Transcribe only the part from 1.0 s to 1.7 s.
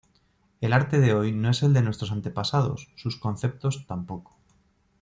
hoy no es